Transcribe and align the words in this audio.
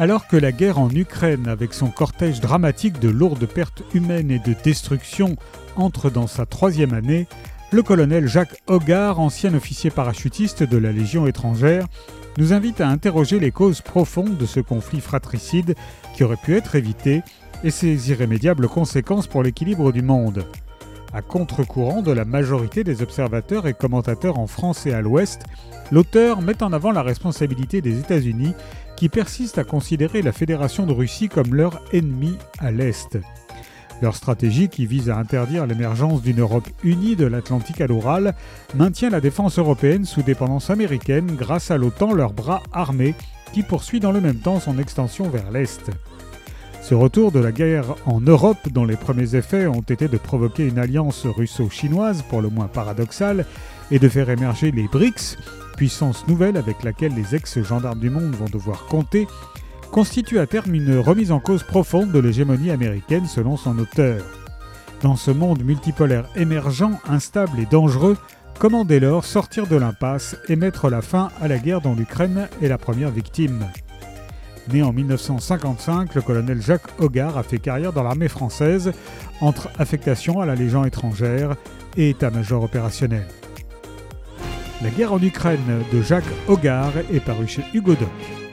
Alors 0.00 0.28
que 0.28 0.36
la 0.36 0.52
guerre 0.52 0.78
en 0.78 0.90
Ukraine, 0.90 1.48
avec 1.48 1.74
son 1.74 1.88
cortège 1.88 2.40
dramatique 2.40 3.00
de 3.00 3.08
lourdes 3.08 3.46
pertes 3.46 3.82
humaines 3.94 4.30
et 4.30 4.38
de 4.38 4.54
destruction, 4.62 5.34
entre 5.74 6.08
dans 6.08 6.28
sa 6.28 6.46
troisième 6.46 6.94
année, 6.94 7.26
le 7.72 7.82
colonel 7.82 8.28
Jacques 8.28 8.62
Hogarth, 8.68 9.18
ancien 9.18 9.52
officier 9.54 9.90
parachutiste 9.90 10.62
de 10.62 10.78
la 10.78 10.92
Légion 10.92 11.26
étrangère, 11.26 11.88
nous 12.36 12.52
invite 12.52 12.80
à 12.80 12.86
interroger 12.86 13.40
les 13.40 13.50
causes 13.50 13.80
profondes 13.80 14.36
de 14.36 14.46
ce 14.46 14.60
conflit 14.60 15.00
fratricide 15.00 15.74
qui 16.14 16.22
aurait 16.22 16.36
pu 16.36 16.54
être 16.54 16.76
évité 16.76 17.22
et 17.64 17.72
ses 17.72 18.10
irrémédiables 18.10 18.68
conséquences 18.68 19.26
pour 19.26 19.42
l'équilibre 19.42 19.90
du 19.90 20.02
monde. 20.02 20.44
À 21.12 21.22
contre-courant 21.22 22.02
de 22.02 22.12
la 22.12 22.24
majorité 22.24 22.84
des 22.84 23.02
observateurs 23.02 23.66
et 23.66 23.74
commentateurs 23.74 24.38
en 24.38 24.46
France 24.46 24.86
et 24.86 24.92
à 24.92 25.00
l'Ouest, 25.00 25.42
l'auteur 25.90 26.40
met 26.40 26.62
en 26.62 26.72
avant 26.72 26.92
la 26.92 27.02
responsabilité 27.02 27.80
des 27.80 27.98
États-Unis 27.98 28.54
qui 28.98 29.08
persistent 29.08 29.58
à 29.58 29.64
considérer 29.64 30.22
la 30.22 30.32
Fédération 30.32 30.84
de 30.84 30.92
Russie 30.92 31.28
comme 31.28 31.54
leur 31.54 31.80
ennemi 31.92 32.36
à 32.58 32.72
l'Est. 32.72 33.16
Leur 34.02 34.16
stratégie, 34.16 34.68
qui 34.68 34.86
vise 34.86 35.08
à 35.08 35.16
interdire 35.16 35.66
l'émergence 35.66 36.20
d'une 36.20 36.40
Europe 36.40 36.68
unie 36.82 37.14
de 37.14 37.24
l'Atlantique 37.24 37.80
à 37.80 37.86
l'Oural, 37.86 38.34
maintient 38.74 39.10
la 39.10 39.20
défense 39.20 39.60
européenne 39.60 40.04
sous 40.04 40.22
dépendance 40.22 40.70
américaine 40.70 41.36
grâce 41.36 41.70
à 41.70 41.76
l'OTAN, 41.76 42.12
leur 42.12 42.32
bras 42.32 42.60
armé, 42.72 43.14
qui 43.52 43.62
poursuit 43.62 44.00
dans 44.00 44.12
le 44.12 44.20
même 44.20 44.40
temps 44.40 44.58
son 44.58 44.80
extension 44.80 45.28
vers 45.28 45.52
l'Est. 45.52 45.92
Ce 46.82 46.94
retour 46.94 47.30
de 47.30 47.38
la 47.38 47.52
guerre 47.52 47.94
en 48.04 48.20
Europe, 48.20 48.68
dont 48.72 48.84
les 48.84 48.96
premiers 48.96 49.36
effets 49.36 49.68
ont 49.68 49.80
été 49.80 50.08
de 50.08 50.18
provoquer 50.18 50.66
une 50.66 50.78
alliance 50.78 51.24
russo-chinoise 51.24 52.22
pour 52.22 52.42
le 52.42 52.48
moins 52.48 52.66
paradoxale 52.66 53.46
et 53.92 54.00
de 54.00 54.08
faire 54.08 54.28
émerger 54.28 54.72
les 54.72 54.88
BRICS, 54.88 55.36
puissance 55.78 56.26
nouvelle 56.26 56.56
avec 56.56 56.82
laquelle 56.82 57.14
les 57.14 57.36
ex-gendarmes 57.36 58.00
du 58.00 58.10
monde 58.10 58.34
vont 58.34 58.48
devoir 58.52 58.86
compter, 58.86 59.28
constitue 59.92 60.40
à 60.40 60.46
terme 60.48 60.74
une 60.74 60.98
remise 60.98 61.30
en 61.30 61.38
cause 61.38 61.62
profonde 61.62 62.10
de 62.10 62.18
l'hégémonie 62.18 62.72
américaine 62.72 63.26
selon 63.26 63.56
son 63.56 63.78
auteur. 63.78 64.24
Dans 65.02 65.14
ce 65.14 65.30
monde 65.30 65.62
multipolaire 65.62 66.28
émergent, 66.34 66.98
instable 67.08 67.60
et 67.60 67.66
dangereux, 67.66 68.16
comment 68.58 68.84
dès 68.84 68.98
lors 68.98 69.24
sortir 69.24 69.68
de 69.68 69.76
l'impasse 69.76 70.36
et 70.48 70.56
mettre 70.56 70.90
la 70.90 71.00
fin 71.00 71.30
à 71.40 71.46
la 71.46 71.58
guerre 71.58 71.80
dont 71.80 71.94
l'Ukraine 71.94 72.48
est 72.60 72.66
la 72.66 72.76
première 72.76 73.12
victime? 73.12 73.64
Né 74.72 74.82
en 74.82 74.92
1955, 74.92 76.12
le 76.16 76.22
colonel 76.22 76.60
Jacques 76.60 76.90
Hogarth 76.98 77.36
a 77.36 77.44
fait 77.44 77.60
carrière 77.60 77.92
dans 77.92 78.02
l'armée 78.02 78.26
française 78.26 78.90
entre 79.40 79.70
affectation 79.78 80.40
à 80.40 80.46
la 80.46 80.56
Légion 80.56 80.84
étrangère 80.84 81.54
et 81.96 82.10
état-major 82.10 82.64
opérationnel. 82.64 83.28
La 84.80 84.90
guerre 84.90 85.12
en 85.12 85.20
Ukraine 85.20 85.82
de 85.92 86.02
Jacques 86.02 86.24
Hogarth 86.46 86.94
est 87.12 87.18
paru 87.18 87.48
chez 87.48 87.64
Hugo 87.74 87.94
Doc. 87.94 88.47